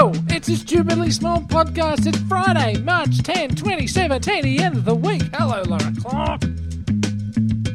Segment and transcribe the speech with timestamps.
[0.00, 2.06] Hello, it's a stupidly small podcast.
[2.06, 5.20] It's Friday, March 10, 2017, the end of the week.
[5.34, 6.40] Hello, Lauren Clark.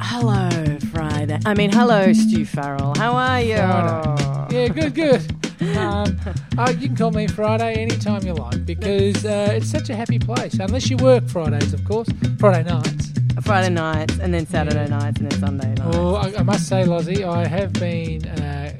[0.02, 1.38] Hello, Friday.
[1.46, 2.96] I mean, hello, Stu Farrell.
[2.98, 3.58] How are you?
[3.58, 4.56] Friday.
[4.56, 5.22] Yeah, good, good.
[5.78, 6.20] Um,
[6.58, 10.20] uh, you can call me Friday anytime you like because uh, it's such a happy
[10.20, 10.56] place.
[10.56, 12.10] Unless you work Fridays, of course.
[12.40, 13.12] Friday nights.
[13.42, 15.96] Friday nights, and then Saturday nights, and then Sunday nights.
[15.96, 18.74] Oh, I, I must say, Lozzie, I have been uh,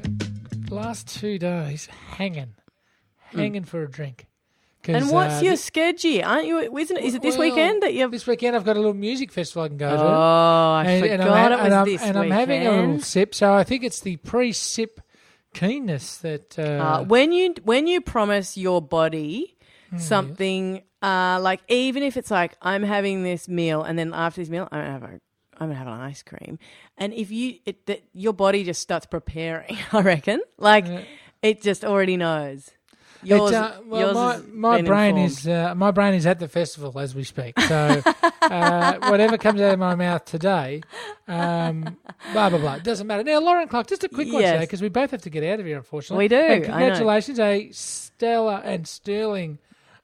[0.70, 2.52] last two days hanging,
[3.34, 4.26] hanging for a drink.
[4.86, 6.24] and what's uh, your schedule?
[6.24, 6.76] Aren't you?
[6.78, 7.04] Isn't it?
[7.04, 8.10] Is it this well, weekend that you have?
[8.10, 10.02] This weekend I've got a little music festival I can go to.
[10.02, 12.98] Oh, I and, forgot and I'm, it was and this and I'm having a little
[13.00, 15.00] sip, so I think it's the pre-sip
[15.54, 16.58] keenness that.
[16.58, 19.56] Uh, Uh, when you when you promise your body
[19.90, 24.40] Hmm, something, uh, like even if it's like I'm having this meal, and then after
[24.40, 25.20] this meal I'm gonna have a
[25.58, 26.58] I'm gonna have an ice cream,
[26.98, 30.86] and if you it that your body just starts preparing, I reckon, like
[31.42, 32.70] it just already knows.
[33.26, 34.14] Yours, It's, uh, well, yours
[34.52, 35.30] my, my brain informed.
[35.30, 37.58] is uh, my brain is at the festival as we speak.
[37.60, 38.02] So
[38.42, 40.82] uh, whatever comes out of my mouth today,
[41.28, 41.96] um,
[42.32, 43.24] blah blah blah, doesn't matter.
[43.24, 44.52] Now, Lauren Clark, just a quick one Yes.
[44.52, 46.24] today because we both have to get out of here, unfortunately.
[46.24, 49.58] We do, And congratulations, a stellar and sterling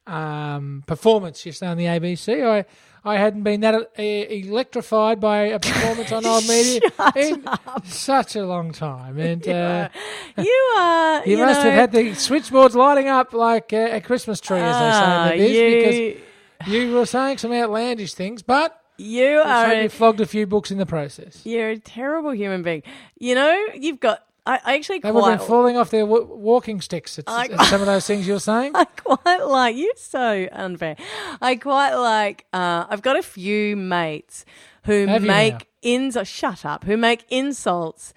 [0.07, 2.47] um, performance yesterday on the ABC.
[2.47, 2.65] I
[3.05, 6.81] I hadn't been that uh, electrified by a performance on old media
[7.17, 7.45] in
[7.85, 9.47] such a long time, and.
[9.47, 9.89] Uh,
[10.37, 11.27] you are.
[11.27, 14.61] you, You, must know, have had the switchboards lighting up like uh, a Christmas tree,
[14.61, 16.21] as they say ah, in the biz, you,
[16.65, 19.73] because you were saying some outlandish things, but you are.
[19.73, 21.45] A, you flogged a few books in the process.
[21.45, 22.83] You're a terrible human being.
[23.19, 24.25] You know, you've got.
[24.45, 27.47] I, I actually They would have been falling off their w- walking sticks at, I-
[27.47, 28.73] at some of those things you're saying.
[28.75, 30.97] I quite like you're so unfair.
[31.41, 32.47] I quite like.
[32.53, 34.45] Uh, I've got a few mates
[34.85, 36.17] who Have make ins.
[36.17, 36.83] oh, shut up.
[36.85, 38.13] Who make insults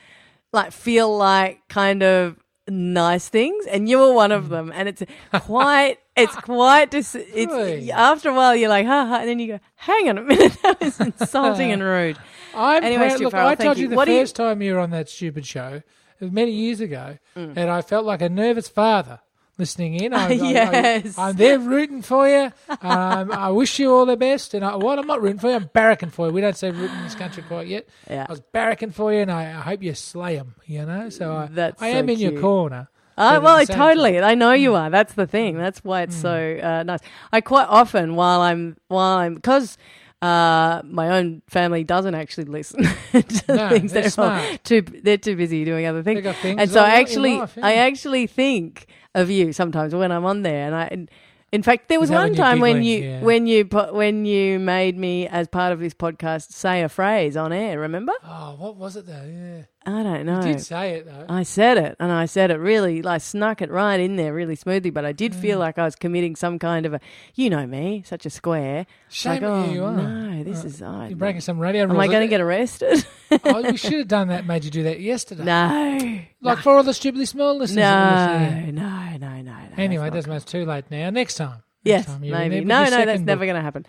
[0.51, 2.37] like feel like kind of
[2.67, 4.37] nice things, and you were one Hmm.
[4.37, 4.71] of them.
[4.73, 5.03] And it's
[5.33, 5.97] quite.
[6.15, 6.89] It's quite.
[6.91, 7.91] Dis- it's Really?
[7.91, 10.57] after a while you're like, ha ha, and then you go, hang on a minute,
[10.63, 12.17] that was insulting and rude.
[12.55, 13.83] I'm Anyway, look, Farrell, I told you.
[13.83, 15.81] you the What do you- first time you were on that stupid show,
[16.21, 17.53] many years ago, Mm.
[17.55, 19.19] that I felt like a nervous father
[19.57, 20.13] listening in.
[20.13, 21.17] I, I- I- Yes.
[21.17, 22.51] I'm there rooting for you.
[22.81, 24.53] Um, I wish you all the best.
[24.53, 25.55] And I, well, I'm not rooting for you.
[25.55, 26.33] I'm barracking for you.
[26.33, 27.87] We don't say rooting in this country quite yet.
[28.09, 28.25] Yeah.
[28.27, 30.55] I was barracking for you, and I, I hope you slay them.
[30.65, 32.89] You know, so I, That's I so am in your corner.
[33.17, 34.13] Oh, well, totally.
[34.15, 34.89] time- I know you are.
[34.89, 35.57] That's the thing.
[35.57, 36.99] That's why it's so uh, nice.
[37.31, 39.77] I quite often, while I'm, while I'm, because
[40.25, 43.91] uh, my own family doesn't actually listen to No, things.
[43.91, 46.23] they're too, they're too busy doing other things.
[46.37, 47.65] Things and so I actually, life, yeah.
[47.67, 50.87] I actually think of you sometimes when I'm on there, and I.
[50.91, 51.09] And,
[51.55, 53.21] in fact, there was one when time when you Yeah.
[53.21, 57.51] when you when you made me as part of this podcast say a phrase on
[57.51, 57.79] air.
[57.79, 58.13] Remember?
[58.23, 59.25] Oh, what was it though?
[59.27, 60.37] Yeah, I don't know.
[60.45, 61.25] you did say it though.
[61.29, 64.55] I said it, and I said it really, like snuck it right in there really
[64.55, 64.89] smoothly.
[64.91, 65.41] But I did Mm.
[65.41, 66.99] feel like I was committing some kind of a,
[67.35, 68.85] you know me, such a square.
[69.09, 69.91] Shame like, oh you, you are.
[69.93, 70.81] no, this is.
[70.81, 71.99] Oh, You're breaking some radio am.
[71.99, 73.05] I going to get arrested?
[73.45, 74.45] oh, we should have done that.
[74.45, 75.43] Made you do that yesterday.
[75.43, 77.77] no, Like for all the stupidly small listeners.
[77.83, 78.75] that were listening.
[78.75, 79.34] no, no, no, no, no.
[79.77, 80.43] Anyway, it that's doesn't matter.
[80.43, 81.09] It's too late now.
[81.09, 81.49] Next time.
[81.49, 82.61] not- Next yes, time maybe.
[82.65, 83.85] No, no, that's second never going to happen.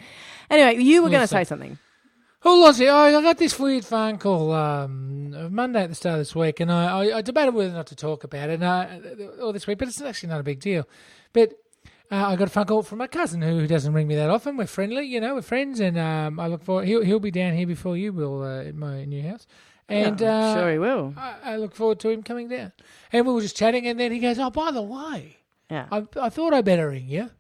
[0.51, 1.79] Anyway, you were going to say something.
[2.45, 6.19] Oh, Lozzie, I I got this weird phone call um, Monday at the start of
[6.21, 9.01] this week, and I, I, I debated whether or not to talk about it I,
[9.41, 10.87] all this week, but it's actually not a big deal.
[11.33, 11.55] But
[12.13, 14.31] uh, I got a phone call from my cousin who, who doesn't ring me that
[14.31, 14.57] often.
[14.59, 16.87] We're friendly, you know, we're friends, and um, I look forward.
[16.87, 19.47] he'll he'll be down here before you will uh, at my new house,
[19.89, 21.15] and Oh, uh, sure, he will.
[21.17, 22.73] I, I look forward to him coming down.
[23.13, 25.39] And we were just chatting, and then he goes, "Oh, by the way,
[25.71, 25.87] Yeah.
[25.91, 27.31] I, I thought I'd better ring you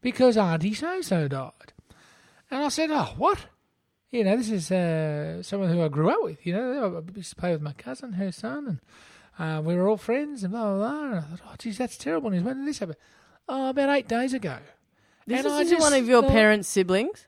[0.00, 1.72] because Auntie So So died.
[2.50, 3.46] And I said, Oh, what?
[4.10, 6.44] You know, this is uh, someone who I grew up with.
[6.46, 8.78] You know, I used to play with my cousin, her son,
[9.38, 11.04] and uh, we were all friends and blah, blah, blah.
[11.06, 12.42] And I thought, Oh, geez, that's terrible news.
[12.42, 12.96] When did this happen?
[13.48, 14.58] Oh, about eight days ago.
[15.26, 17.26] This and isn't one of your thought- parents' siblings.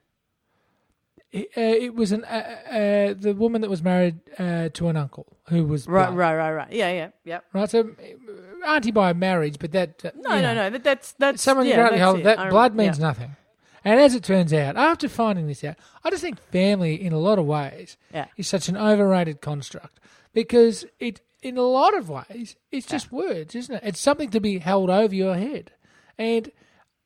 [1.37, 2.37] It, uh, it was an uh,
[2.71, 6.17] uh, the woman that was married uh, to an uncle who was Right, blood.
[6.17, 6.72] right, right, right.
[6.72, 7.41] Yeah, yeah, yeah.
[7.53, 7.69] right.
[7.69, 10.54] So, uh, auntie by marriage, but that uh, No, no, know.
[10.54, 10.71] no.
[10.71, 12.25] That, that's that's someone yeah, that's hold it.
[12.25, 13.07] that I- blood means yeah.
[13.07, 13.36] nothing.
[13.84, 17.19] And as it turns out, after finding this out, I just think family, in a
[17.19, 18.27] lot of ways, Yeah.
[18.37, 19.98] is such an overrated construct
[20.33, 23.83] because it, in a lot of ways, it's just words, isn't it?
[23.84, 25.72] It's something to be held over your head.
[26.16, 26.51] And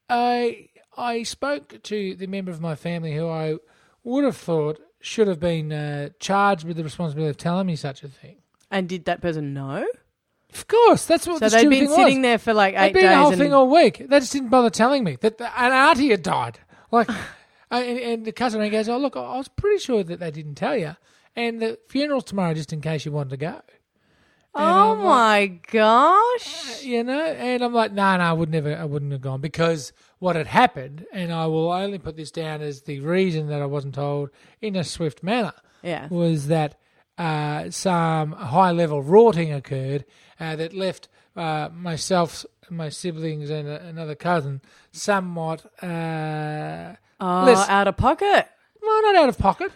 [0.08, 3.56] I, I spoke to the member of my family who I
[4.08, 8.02] would have thought should have been uh, charged with the responsibility of telling me such
[8.02, 8.36] a thing.
[8.70, 9.86] And did that person know?
[10.52, 12.22] Of course, that's what So the they'd been sitting was.
[12.22, 13.10] there for like They'd eight been days.
[13.12, 14.06] the whole thing all week.
[14.08, 16.58] They just didn't bother telling me that the, an auntie had died.
[16.90, 17.08] Like,
[17.70, 20.76] and, and the cousin goes, "Oh, look, I was pretty sure that they didn't tell
[20.76, 20.96] you."
[21.36, 23.60] And the funeral's tomorrow, just in case you wanted to go.
[24.54, 26.82] Oh I'm like, my gosh.
[26.82, 29.92] you know, and I'm like, no, no, I would never, I wouldn't have gone because
[30.18, 33.66] what had happened, and I will only put this down as the reason that I
[33.66, 34.30] wasn't told
[34.60, 35.52] in a swift manner,
[35.82, 36.08] Yeah.
[36.08, 36.76] was that
[37.18, 40.04] uh, some high level rorting occurred
[40.40, 44.60] uh, that left uh, myself, my siblings, and a, another cousin
[44.92, 47.70] somewhat, uh, Oh, listen.
[47.70, 48.46] out of pocket.
[48.82, 49.72] well, not out of pocket,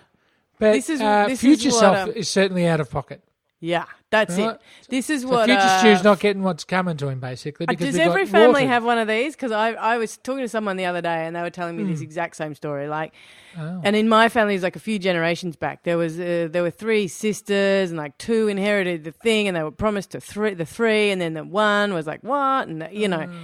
[0.58, 3.22] but This is- uh, this future what, self um, is certainly out of pocket.
[3.60, 4.50] Yeah, that's Right.
[4.54, 4.60] it.
[4.88, 5.46] This is So what.
[5.46, 7.66] future uh, Stu's not getting what's coming to him, basically.
[7.66, 9.34] Because Does every family have one of these?
[9.34, 11.82] Because I, I was talking to someone the other day and they were telling me
[11.82, 12.86] this exact same story.
[12.86, 13.12] Like,
[13.58, 13.82] Oh.
[13.84, 15.82] and in my family, it was like a few generations back.
[15.82, 19.62] There was uh, there were three sisters, and like two inherited the thing, and they
[19.62, 23.08] were promised to three, the three, and then the one was like what, and you
[23.08, 23.34] know, Oh.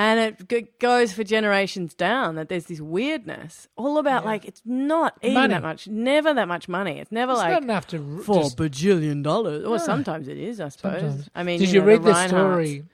[0.00, 2.36] And it g- goes for generations down.
[2.36, 5.54] That there's this weirdness, all about like it's not even Money.
[5.54, 7.00] that much, never that much money.
[7.00, 9.64] It's never It's like not enough to r- four just- bajillion dollars.
[9.64, 9.78] Or No.
[9.78, 11.00] sometimes it is, I suppose.
[11.00, 11.30] Sometimes.
[11.34, 12.28] I mean, Did you, you, know, read the Rineharts.
[12.28, 12.84] story?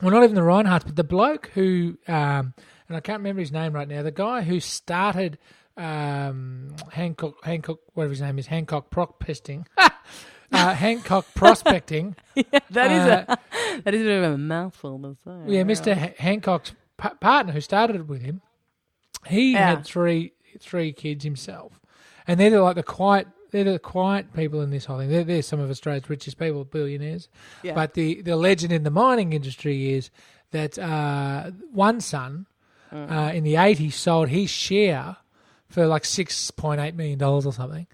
[0.00, 2.54] Well, not even the Rinehart, but the bloke who, um,
[2.88, 4.02] and I can't remember his name right now.
[4.04, 5.38] The guy who started
[5.76, 12.14] um, Hancock, Hancock, whatever his name is, Hancock prospecting, uh, Hancock prospecting.
[12.70, 13.38] That is Uh, a
[13.84, 17.96] that is a bit of a mouthful yeah, Mister H- Hancock's pa- partner who started
[17.96, 18.40] it with him.
[19.26, 19.70] He Yeah.
[19.76, 21.80] had three three kids himself,
[22.26, 23.28] and they're like the quiet.
[23.52, 25.08] They're the quiet people in this whole thing.
[25.08, 27.28] They're, they're some of Australia's richest people, billionaires.
[27.62, 27.74] Yeah.
[27.74, 30.10] But the, the legend in the mining industry is
[30.50, 32.46] that uh, one son
[32.92, 33.10] Mm.
[33.10, 35.16] uh, in the 80s sold his share
[35.68, 37.88] for like $6.8 million or something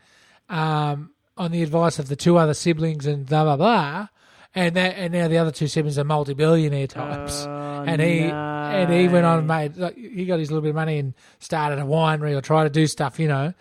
[0.51, 4.09] um, on the advice of the two other siblings and blah, blah, blah.
[4.55, 7.45] And, that, and now the other two siblings are multi billionaire types.
[7.47, 10.71] Oh, and he and he went on and made like, he got his little bit
[10.71, 13.55] of money and started a winery or tried to do stuff, you know.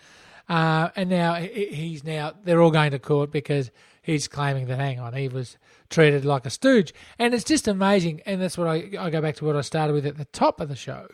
[0.48, 3.70] Uh, and now he- he's now they're all going to court because
[4.02, 5.56] he's claiming that hang on he was
[5.88, 8.20] treated like a stooge, and it's just amazing.
[8.26, 10.60] And that's what I I go back to what I started with at the top
[10.60, 11.06] of the show,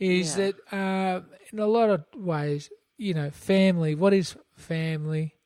[0.00, 0.50] is Yeah.
[0.70, 1.20] that uh,
[1.52, 2.68] in a lot of ways,
[2.98, 3.94] you know, family.
[3.94, 5.36] What is family?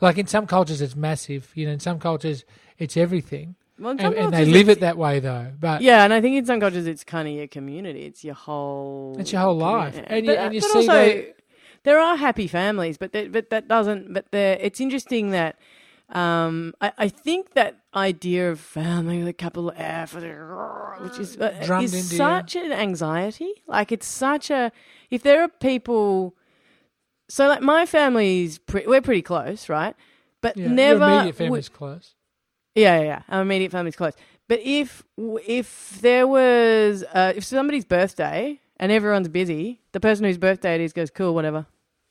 [0.00, 1.50] Like in some cultures, it's massive.
[1.54, 2.44] You know, in some cultures,
[2.78, 5.52] it's everything, Well, and, and they live it that way though.
[5.58, 8.04] But Yeah, and I think in some cultures it's kind of your community.
[8.04, 9.16] It's your whole.
[9.18, 9.94] It's your whole life.
[9.94, 10.14] community.
[10.14, 11.34] And you- but, and you but see also, they-
[11.84, 14.12] there are happy families, but that, but that doesn't.
[14.12, 15.58] But there, it's interesting that.
[16.10, 21.38] Um, I, I think that idea of family with a couple of F, which is
[21.38, 22.16] uh, is you.
[22.18, 23.50] such an anxiety.
[23.66, 24.70] Like it's such a.
[25.10, 26.36] If there are people,
[27.28, 29.96] so like my family's, pre- we're pretty close, right?
[30.42, 32.14] But yeah, never your immediate family's close.
[32.74, 33.22] Yeah, yeah, yeah.
[33.28, 34.14] Our immediate family's close.
[34.48, 40.38] But if if there was uh, if somebody's birthday and everyone's busy, the person whose
[40.38, 41.66] birthday it is goes, "Cool, whatever."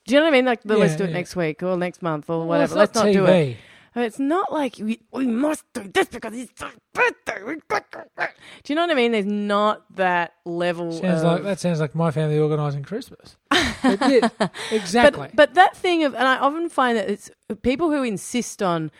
[0.05, 0.45] Do you know what I mean?
[0.45, 1.13] Like, the, let's do it yeah.
[1.13, 2.73] next week or next month or whatever.
[2.73, 3.57] it's let's not do it.
[3.95, 7.43] It's not like we, we must do this because it's his birthday.
[7.43, 8.07] We got to-
[8.63, 9.11] Do you know what I mean?
[9.11, 10.91] There's not that level.
[10.91, 13.37] Sounds of, like that sounds like my family organising Christmas.
[13.51, 14.31] It did.
[14.71, 15.27] exactly.
[15.27, 17.29] But but that thing of, and I often find that it's
[17.61, 18.91] people who insist on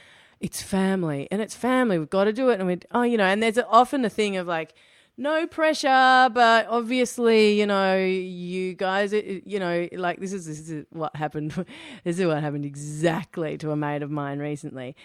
[0.43, 1.97] it's family and it's family.
[1.97, 4.35] We've got to do it, and we oh you know, and there's often a thing
[4.37, 4.73] of like
[5.15, 10.85] no pressure, but obviously you know you guys you know like this is this is
[10.89, 11.51] what happened.
[12.03, 14.95] this is what happened exactly to a mate of mine recently.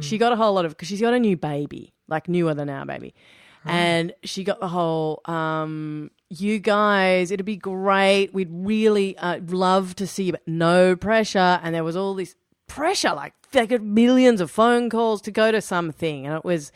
[0.00, 2.68] She got a whole lot of because she's got a new baby, like newer than
[2.68, 3.14] our baby.
[3.64, 8.32] And she got the whole, um, you guys, it'd be great.
[8.32, 11.60] We'd really uh, love to see you, but no pressure.
[11.62, 12.34] And there was all this
[12.68, 16.26] pressure, like they got millions of phone calls to go to something.
[16.26, 16.70] And it was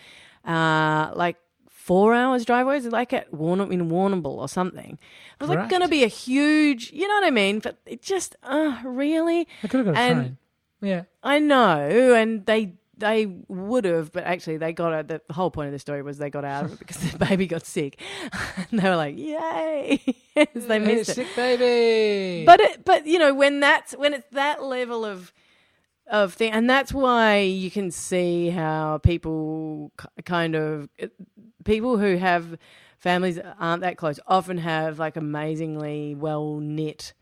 [0.45, 1.37] uh, like
[1.69, 2.81] four hours drive away.
[2.81, 4.99] Like at Warner, in Warrnambool or something.
[4.99, 5.69] It was like Right.
[5.71, 7.59] going to be a huge, you know what I mean?
[7.61, 9.47] But it just, uh, really?
[9.63, 10.39] I could have got a train.
[10.81, 11.03] Yeah.
[11.23, 15.09] I know, and they they would have, but actually they got out.
[15.09, 17.47] The whole point of the story was they got out of it because the baby
[17.47, 18.01] got sick,
[18.71, 20.01] and they were like, "Yay!"
[20.35, 21.15] They Hey, missed it.
[21.15, 22.45] sick baby.
[22.47, 25.33] But it, but you know when that's when it's that level of
[26.09, 29.93] of thing, and that's why you can see how people
[30.25, 30.89] kind of
[31.65, 32.59] people who have
[32.99, 37.15] families that aren't that close often have like amazingly well knit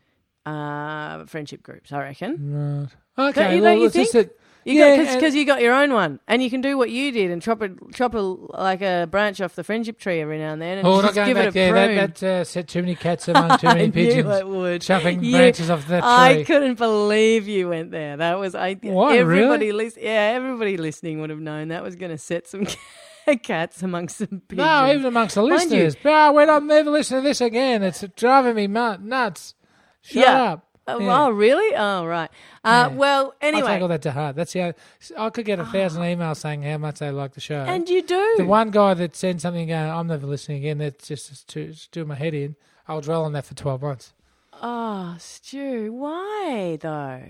[0.45, 1.91] uh, friendship groups.
[1.91, 2.87] I reckon.
[3.17, 3.29] right.
[3.29, 3.55] Okay.
[3.57, 4.27] you- well, don't you it's just think?
[4.29, 4.37] that.
[4.63, 7.31] You Yeah, because you got your own one, and you can do what you did
[7.31, 10.61] and chop a chop a like a branch off the friendship tree every now and
[10.61, 11.71] then, and Oh, just give it a there.
[11.71, 11.95] prune.
[11.95, 14.25] That, that uh, set too many cats among too many I pigeons.
[14.25, 14.81] knew it would.
[14.83, 16.09] Chopping You- branches off that tree.
[16.09, 18.17] I couldn't believe you went there.
[18.17, 18.75] That was I.
[18.83, 22.67] What, everybody lis- yeah, everybody listening would have known that was going to set some
[23.43, 24.57] cats amongst some pigeons.
[24.65, 25.95] No, even amongst the you- listeners.
[26.05, 27.81] Oh, we're not never listening to this again.
[27.81, 29.55] It's driving me nuts.
[30.03, 30.43] Shut Yeah.
[30.43, 30.67] up.
[30.95, 31.23] Oh, Yeah.
[31.25, 31.75] oh, really?
[31.75, 32.29] Oh, right.
[32.63, 32.95] Uh, Yeah.
[32.97, 34.35] Well, I take all anyway, that to heart.
[34.35, 34.73] That's how
[35.17, 37.63] I could get a thousand emails saying how much they like the show.
[37.67, 38.35] and you do.
[38.37, 40.77] the one guy that sends something going, I'm never listening again.
[40.79, 42.55] That's just, just, to, just doing my head in.
[42.87, 44.13] I'll dwell on that for twelve months
[44.61, 47.23] Oh, Stu, why though?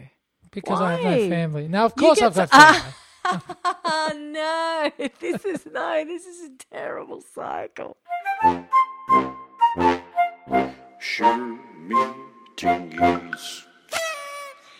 [0.51, 1.67] because I have no family.
[1.67, 2.93] Now, of course, I've got to- Ah.
[3.23, 3.41] family.
[3.85, 5.07] Oh no!
[5.19, 6.03] This is no.
[6.05, 7.95] This is a terrible cycle.
[10.99, 11.37] Show
[11.79, 11.95] me
[12.55, 13.65] tingies.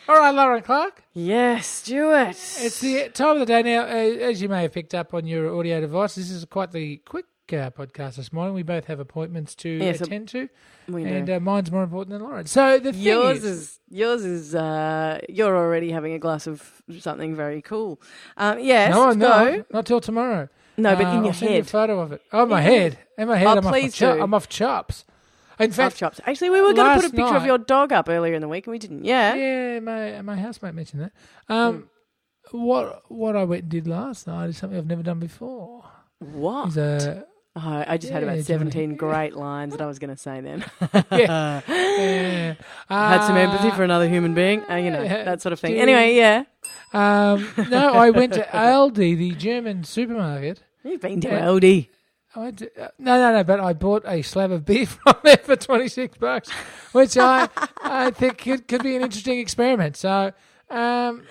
[0.08, 1.04] all right, Lauren Clark.
[1.14, 2.30] Yes, Stuart.
[2.30, 3.84] It's the time of the day now.
[3.84, 3.88] Uh,
[4.30, 7.26] as you may have picked up on your audio device, this is quite the quick
[7.52, 8.54] uh, podcast this morning.
[8.54, 10.48] We both have appointments to Yes, attend to,
[10.88, 12.46] we and uh, mine's more important than Lauren.
[12.46, 16.82] So the thing yours is, is yours is uh, you're already having a glass of
[17.00, 18.02] something very cool.
[18.38, 19.66] Um, yes, no, no, go.
[19.74, 20.48] not till tomorrow.
[20.78, 22.22] No, but Uh, in I'll your send you a photo of it.
[22.32, 23.00] Oh, my In head.
[23.18, 24.22] In my head, Oh, I'm, off please my cho- do.
[24.24, 25.04] I'm off chops.
[25.60, 26.20] In fact, chops.
[26.26, 28.48] Actually, we were going to put a picture of your dog up earlier in the
[28.48, 29.06] week, and we didn't.
[29.06, 29.34] Yeah.
[29.36, 31.12] yeah, my my housemate mentioned that.
[31.54, 31.88] Um,
[32.52, 32.58] Hmm.
[32.58, 35.84] what what I went and did last night is something I've never done before.
[36.20, 36.70] What?
[36.70, 40.16] Is a Oh, I just had about seventeen great lines that I was going to
[40.18, 40.40] say.
[40.40, 40.64] Then
[41.12, 42.54] yeah, yeah.
[42.88, 44.64] had some Uh, empathy for another human being.
[44.70, 45.76] Uh, you know that sort of thing.
[45.76, 46.44] Anyway, yeah.
[46.94, 50.62] Um, no, I went to Aldi, the German supermarket.
[50.84, 51.42] You've been to Yeah.
[51.46, 51.90] Aldi.
[52.36, 55.56] I uh, no, no, no, but I bought a slab of beef from there for
[55.56, 56.50] 26 bucks,
[56.94, 57.50] which I
[57.84, 59.98] I think could, could be an interesting experiment.
[59.98, 60.32] So,
[60.70, 61.24] um,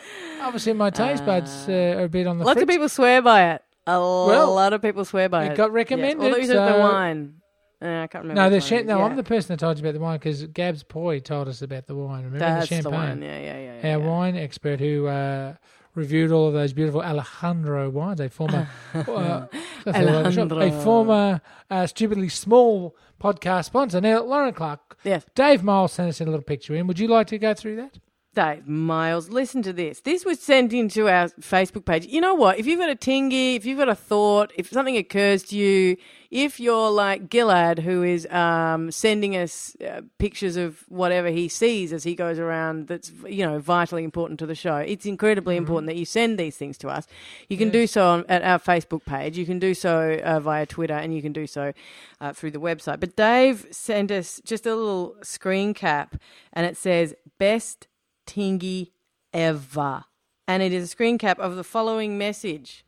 [0.42, 2.62] obviously, my taste buds uh, are a bit on the Lots fritz.
[2.64, 3.62] of people swear by it.
[3.87, 5.57] A Well, lot of people swear by it it.
[5.57, 5.73] got Yes.
[5.75, 7.35] recommended, Although you said the wine.
[7.83, 8.35] Uh, I can't remember.
[8.42, 9.04] No, the cha- no, yeah.
[9.07, 11.87] I'm the person that told you about the wine because Gabs Poy told us about
[11.87, 12.25] the wine.
[12.25, 13.23] Remember That's the the, champagne?
[13.23, 13.80] Yeah, yeah, yeah.
[13.83, 14.07] yeah, Our yeah.
[14.07, 15.54] wine expert who uh,
[15.94, 19.47] reviewed all of those beautiful Alejandro wines, a former uh,
[19.87, 24.00] I feel like a shop, a former uh, stupidly small podcast sponsor.
[24.00, 25.25] Now, Lauren Clark, Yes.
[25.35, 26.87] Dave Miles sent us a little picture in.
[26.87, 27.99] Would you like to go through that?
[28.35, 30.00] Dave Miles, listen to this.
[30.02, 32.06] This was sent into our Facebook page.
[32.06, 32.59] You know what?
[32.61, 35.97] If you've got a tingy, if you've got a thought, if something occurs to you,
[36.31, 41.93] if you're like Gillard, who is um, sending us uh, pictures of whatever he sees
[41.93, 44.77] as he goes around, that's you know vitally important to the show.
[44.77, 47.09] It's incredibly important that you send these things to us.
[47.49, 49.37] You can do so on, at our Facebook page.
[49.37, 51.73] You can do so uh, via Twitter, and you can do so
[52.21, 53.01] uh, through the website.
[53.01, 56.15] But Dave sent us just a little screen cap,
[56.53, 57.89] and it says best
[58.25, 58.93] tingy
[59.33, 60.05] ever.
[60.47, 62.85] And it is a screen cap of the following message.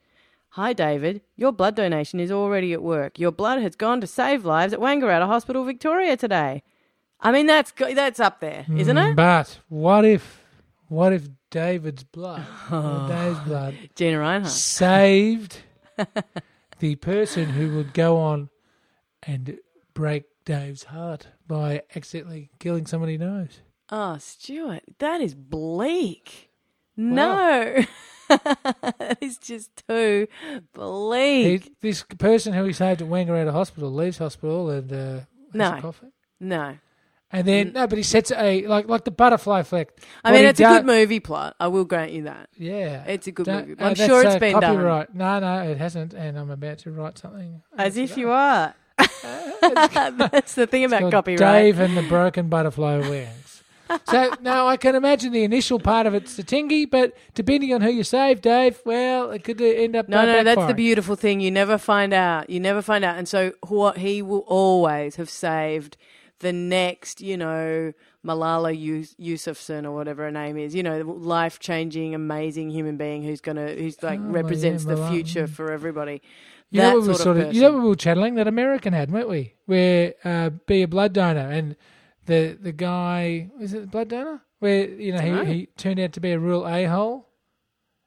[0.57, 1.23] Hi, David.
[1.37, 3.19] Your blood donation is already at work.
[3.19, 6.63] Your blood has gone to save lives at Wangaratta Hospital, Victoria today.
[7.21, 9.17] I mean, that's go- that's up there, isn't Mm, it?
[9.17, 10.45] But what if,
[10.89, 14.47] what if David's blood, or Dave's blood, Gina Rinehart.
[14.49, 15.59] saved
[16.81, 18.51] the person who would go on
[19.23, 19.59] and
[19.95, 23.61] break Dave's heart by accidentally killing somebody he knows?
[23.91, 26.51] Oh, Stuart, that is bleak.
[26.97, 27.85] No.
[29.21, 30.27] is just too
[30.73, 31.65] bleak.
[31.65, 35.75] He, this person who he saved at Wangaratta Hospital leaves hospital and uh, has No.
[35.77, 36.07] a coffee.
[36.41, 36.77] no.
[37.35, 40.05] And then no, but he sets a like like the butterfly effect.
[40.23, 41.57] I mean, it's a good movie plot.
[41.59, 42.51] I will grant you that.
[42.59, 43.81] Yeah, It's a good Don't- movie.
[43.81, 45.07] uh, I'm that's, sure it's uh, been done.
[45.15, 46.13] No, no, it hasn't.
[46.13, 47.63] And I'm about to write something.
[47.79, 48.75] As if you are.
[49.63, 51.39] That's the thing about copyright.
[51.39, 53.42] Dave and the Broken Butterfly Wings.
[54.09, 57.81] So now I can imagine the initial part of it's the tingy, but depending on
[57.81, 61.41] who you save, Dave, well, it could end up No, no, that's the beautiful thing.
[61.41, 62.51] You never find out.
[62.51, 63.17] You never find out.
[63.19, 65.97] And so what he will always have saved
[66.41, 67.93] the next, you know,
[68.27, 73.23] Malala Yus- Yousafzai or whatever her name is, you know, life changing, amazing human being
[73.23, 76.23] who's gonna who's like Oh, represents yeah, the future for everybody.
[76.71, 77.97] You that know what we were sort sort of of, you know what we were
[77.97, 79.55] channeling that American had, weren't we?
[79.67, 81.77] Where uh, be a blood donor and
[82.27, 84.43] the the guy was it blood donor?
[84.61, 87.29] Where you know he, he turned out to be a real a hole.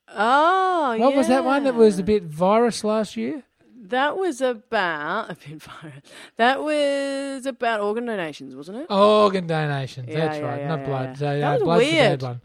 [0.07, 3.43] Oh, What was that one that was a bit virus last year?
[3.87, 6.01] That was about a bit virus.
[6.37, 8.87] That was about organ donations, wasn't it?
[8.89, 10.07] Organ donations.
[10.09, 11.05] Yeah, that's yeah, right, yeah, not yeah, blood.
[11.09, 11.15] yeah.
[11.15, 12.19] So That was weird.
[12.19, 12.41] bad one.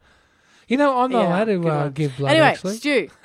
[0.68, 2.30] You know, I'm not Yeah, allowed to uh, give blood.
[2.30, 3.08] anyway, actually, Stu.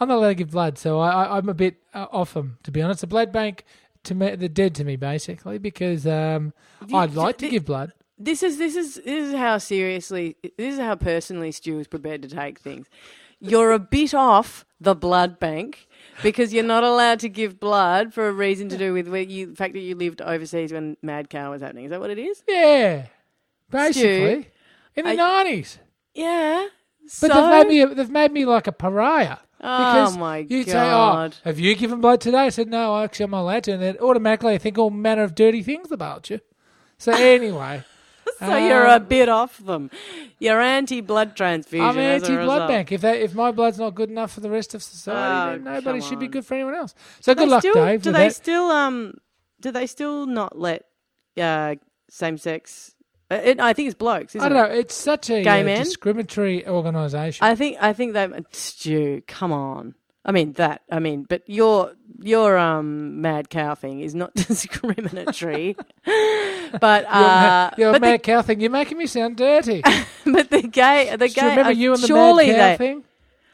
[0.00, 2.58] I'm not allowed to give blood, so I, I, I'm a bit uh, off them
[2.64, 3.00] to be honest.
[3.00, 3.64] The blood bank
[4.04, 6.52] to me, they're dead to me basically because um,
[6.92, 7.92] I'd like to the- give blood.
[8.20, 12.22] This is this is this is how seriously this is how personally Stu is prepared
[12.22, 12.88] to take things.
[13.40, 15.86] You're a bit off the blood bank
[16.24, 19.46] because you're not allowed to give blood for a reason to do with where you,
[19.46, 21.84] the fact that you lived overseas when Mad Cow was happening.
[21.84, 22.42] Is that what it is?
[22.48, 23.06] Yeah,
[23.70, 24.48] basically
[24.96, 25.78] in the nineties.
[26.14, 26.66] Yeah.
[27.02, 29.38] But so, they've made me they've made me like a pariah.
[29.58, 30.66] Because oh my god!
[30.66, 33.72] say, "Oh, have you given blood today?" I said, "No, actually, I'm not allowed to."
[33.72, 36.40] And then automatically, I think all manner of dirty things about you.
[36.96, 37.82] So anyway,
[38.38, 39.90] so you're a Um, bit off them.
[40.38, 41.84] You're anti-blood transfusion.
[41.88, 42.92] I'm anti blood bank.
[42.92, 45.64] If they, if my blood's not good enough for the rest of society, Oh, then
[45.74, 46.94] nobody should be good for anyone else.
[47.20, 48.02] So Do good luck, still, Dave.
[48.02, 48.34] Do they that.
[48.36, 49.14] still um?
[49.60, 50.84] Do they still not let
[51.36, 51.74] uh,
[52.08, 52.94] same-sex?
[53.30, 54.34] Uh, it, I think it's blokes.
[54.34, 54.68] Isn't I don't it?
[54.68, 54.78] know.
[54.78, 55.84] It's such a Gay uh, men?
[55.84, 57.44] discriminatory organisation.
[57.44, 59.94] I think I think they Stu, come on.
[60.24, 60.82] I mean that.
[60.90, 65.76] I mean, but your your um mad cow thing is not discriminatory.
[66.04, 68.60] but You're, ma- uh, you're but, mad cow thing.
[68.60, 69.82] You're making me sound dirty.
[70.26, 73.04] but the gay the gay remember uh, you and the surely mad cow they, thing?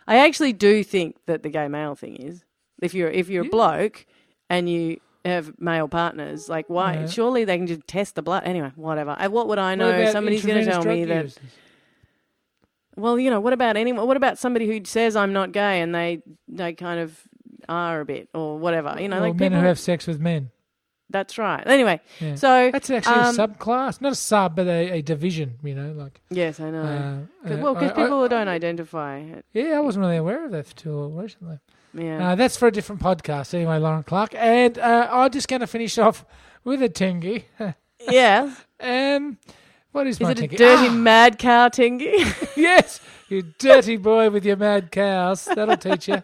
[0.07, 2.45] I actually do think that the gay male thing is
[2.81, 4.07] if you're if you're a bloke
[4.49, 6.95] and you have male partners, like why?
[6.95, 7.07] Yeah.
[7.07, 8.43] Surely they can just test the blood.
[8.45, 9.11] Anyway, whatever.
[9.19, 10.11] Uh, What would I know?
[10.13, 11.37] Somebody's going to tell me that.
[12.97, 14.07] Well, you know, what about anyone?
[14.07, 17.21] What about somebody who says I'm not gay and they they kind of
[17.69, 18.97] are a bit or whatever?
[19.01, 19.63] You know, Well, like men people.
[19.63, 20.51] who have sex with men.
[21.11, 21.63] That's right.
[21.67, 22.35] Anyway, Yeah.
[22.37, 25.55] so That's actually um, a subclass, not a sub, but a, a division.
[25.63, 26.21] You know, like.
[26.31, 26.83] yes, I know.
[26.83, 29.23] Uh, 'Cause- uh, well, because I- I- don't identify.
[29.53, 31.59] Yeah, I wasn't really aware of that until recently.
[31.97, 32.31] Yeah.
[32.31, 34.35] Uh, that's for a different podcast, anyway, Lauren Clark.
[34.37, 36.25] And uh, I'm just going to finish off
[36.65, 37.45] with a tingy.
[38.11, 38.53] yeah.
[38.81, 39.39] um,
[39.93, 42.13] what is, Is my it a dirty Ah, mad cow tingy?
[42.57, 45.45] yes, you dirty boy with your mad cows.
[45.45, 46.21] That'll teach you.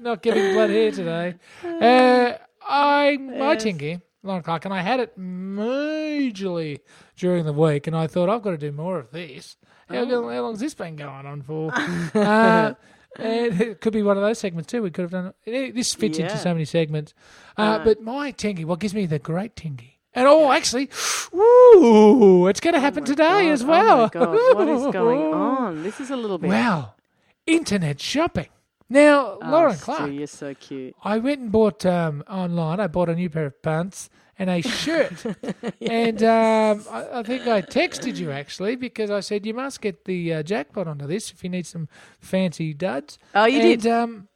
[0.00, 1.34] Not giving blood here today.
[1.64, 3.64] Uh, I my Yes.
[3.64, 6.80] tingy, Lauren Clark, and I had it majorly
[7.16, 9.56] during the week, and I thought I've got to do more of this.
[9.88, 10.28] How, Oh.
[10.30, 11.70] how long's this been going on for?
[12.14, 12.74] uh,
[13.18, 14.82] it could be one of those segments too.
[14.82, 15.74] We could have done it.
[15.74, 17.14] This fits into so many segments.
[17.56, 17.84] Uh, Right.
[17.84, 19.92] But my tingy, what gives me the great tingy?
[20.16, 20.90] And oh, actually,
[21.34, 23.98] ooh, it's going to happen Oh today God, as well.
[23.98, 25.82] Oh my God, what is going on?
[25.82, 26.48] This is a little bit.
[26.50, 26.94] Wow,
[27.46, 28.48] internet shopping.
[28.88, 30.94] Now, Oh, Lauren Stu, you're so cute.
[31.02, 32.78] I went and bought um, online.
[32.80, 35.24] I bought a new pair of pants and a shirt,
[35.80, 40.04] and um, I, I think I texted you actually because I said you must get
[40.04, 41.88] the uh, jackpot onto this if you need some
[42.20, 43.18] fancy duds.
[43.34, 43.90] Oh, you and, did.
[43.90, 44.28] Um,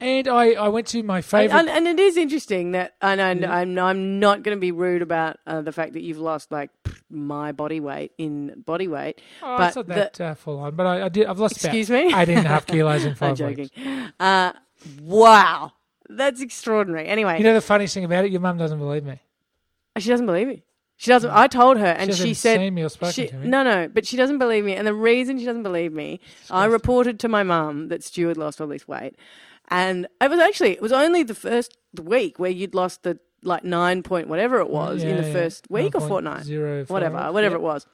[0.00, 1.58] and I, I went to my And, favorite.
[1.58, 3.30] and, and it is interesting that, and I,
[3.60, 6.70] I'm, I'm not going to be rude about uh, the fact that you've lost like
[7.10, 9.20] my body weight in body weight.
[9.42, 11.26] oh, but it's not the- that uh, full on, but I, I did.
[11.26, 12.14] I've lost Excuse about me?
[12.14, 13.70] eighteen and a half kilos in I'm five joking.
[13.74, 14.12] weeks.
[14.20, 14.52] Uh,
[15.02, 15.72] wow,
[16.08, 17.06] that's extraordinary.
[17.06, 19.20] Anyway, You know the funniest thing about it, your mum doesn't believe me.
[19.96, 20.62] Oh, she doesn't believe me.
[20.96, 21.30] She doesn't.
[21.30, 23.46] I told her, and hasn't she said, seen me or spoken she, to me.
[23.48, 24.74] "No, no," but she doesn't believe me.
[24.74, 26.18] And the reason she doesn't believe me,
[26.50, 29.14] I reported to my mum that Stu had lost all this weight,
[29.68, 33.62] and it was actually it was only the first week where you'd lost the like
[33.62, 35.32] nine point whatever it was in Yeah, the yeah.
[35.32, 37.86] first week or fortnight, 9.05, whatever, whatever it was.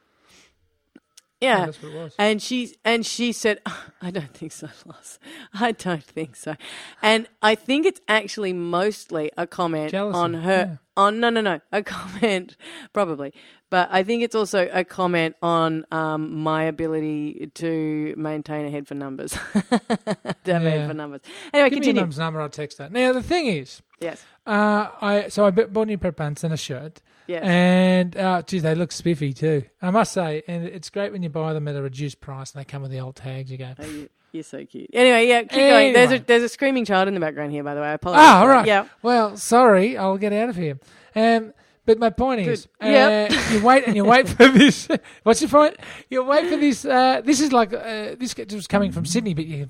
[1.44, 2.14] Yeah, that's what it was.
[2.18, 3.61] and she and she said,
[4.02, 5.18] "I don't think so, Loss.
[5.54, 6.57] I don't think so."
[7.02, 10.50] And I think it's actually mostly a comment Jealousy, on her.
[10.70, 10.76] yeah.
[10.96, 12.57] On no, no, no, a comment
[12.92, 13.35] probably,
[13.68, 18.87] but I think it's also a comment on um, my ability to maintain a head
[18.87, 19.33] for numbers.
[19.52, 21.20] to have a head for numbers.
[21.52, 21.94] Anyway, Give me continue.
[22.00, 22.40] your mum's number.
[22.40, 22.88] I'll text her.
[22.90, 26.54] Now the thing is, Yes, uh, I so I bought new pair of pants and
[26.54, 27.43] a shirt, yes.
[27.45, 29.65] and uh, geez, they look spiffy too.
[29.83, 32.61] I must say, and it's great when you buy them at a reduced price and
[32.61, 33.51] they come with the old tags.
[33.51, 34.91] You go, Oh, you, you're so cute.
[34.93, 35.93] Anyway, yeah, keep going.
[35.93, 37.89] There's a there's a screaming child in the background here, by the way.
[37.89, 38.25] I apologize.
[38.27, 38.67] ah, all right.
[38.67, 38.87] Yeah.
[39.03, 40.79] Well, sorry, I'll get out of here.
[41.15, 41.53] Um,
[41.87, 43.33] but my point is, uh, Yep.
[43.53, 44.89] you wait and you wait for this.
[45.23, 45.77] What's your point?
[46.09, 46.83] You wait for this.
[46.85, 49.67] Uh, this is like uh, this was coming from Sydney, but you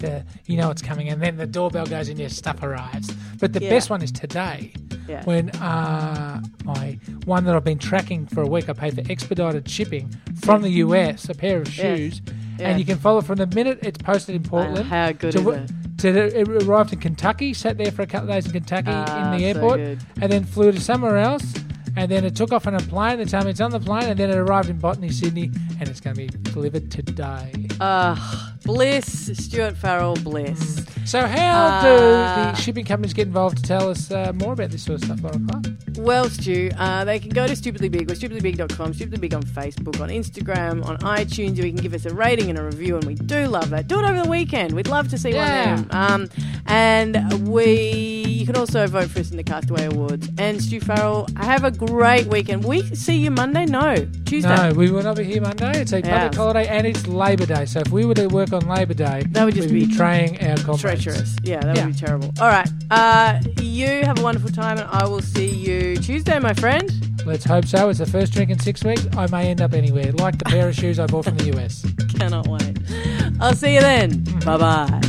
[0.46, 3.12] you know it's coming, and then the doorbell goes and your stuff arrives.
[3.40, 3.68] But the Yeah.
[3.70, 4.72] best one is today.
[5.08, 5.22] Yeah.
[5.24, 6.93] when uh, my
[7.24, 10.70] one that I've been tracking for a week, I paid for expedited shipping from the
[10.70, 11.74] US, a pair of Yes.
[11.98, 12.22] shoes,
[12.58, 12.68] Yeah.
[12.70, 14.86] and you can follow from the minute it's posted in Portland.
[14.86, 15.70] how good to, is it?
[15.98, 18.88] To the, it arrived in Kentucky, sat there for a couple of days in Kentucky
[18.90, 19.98] Ah, in the airport, good.
[20.20, 21.54] and then flew to somewhere else.
[21.96, 23.18] And then it took off on a plane.
[23.18, 25.88] They told me it's on the plane, and then it arrived in Botany, Sydney, and
[25.88, 27.52] it's going to be delivered today.
[27.80, 28.16] Uh,
[28.64, 30.84] bliss, Stuart Farrell, bliss.
[31.04, 34.70] So, how Uh, do the shipping companies get involved to tell us uh, more about
[34.70, 35.66] this sort of stuff, Lauren Clark?
[35.98, 40.00] Well, Stu, uh, they can go to Stupidly Big or stupidlybig.com, Stupidly Big on Facebook,
[40.00, 41.56] on Instagram, on iTunes.
[41.56, 43.86] You can give us a rating and a review, and we do love that.
[43.86, 44.72] Do it over the weekend.
[44.72, 45.74] We'd love to see Yeah.
[45.74, 46.00] one of them.
[46.00, 46.30] Um,
[46.66, 50.30] and we, you can also vote for us in the Castaway Awards.
[50.38, 52.64] And Stu Farrell, have a great weekend.
[52.64, 53.66] We see you Monday?
[53.66, 54.56] No, Tuesday.
[54.56, 55.80] No, we will not be here Monday.
[55.82, 56.18] It's a Yeah.
[56.28, 57.66] public holiday and it's Labor Day.
[57.66, 60.40] So if we were to work on Labor Day, That would just be be betraying
[60.42, 60.80] our comrades.
[60.82, 61.36] Treacherous.
[61.42, 61.86] Yeah, that Yeah.
[61.86, 62.32] would be terrible.
[62.40, 62.68] All right.
[62.90, 66.90] Uh, you have a wonderful time, and I will see you Tuesday, my friend.
[67.26, 67.88] Let's hope so.
[67.88, 69.06] It's the first drink in six weeks.
[69.16, 71.84] I may end up anywhere, like the pair of shoes I bought from the US.
[72.18, 72.78] Cannot wait.
[73.40, 74.24] I'll see you then.
[74.44, 75.00] Bye bye.